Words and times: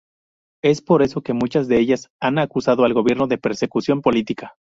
Es 0.63 0.81
por 0.81 1.03
eso 1.03 1.21
que 1.21 1.33
muchas 1.33 1.67
de 1.67 1.77
ellas 1.79 2.09
han 2.19 2.39
acusado 2.39 2.85
al 2.85 2.93
gobierno 2.95 3.27
de 3.27 3.37
persecución 3.37 4.01
política. 4.01 4.55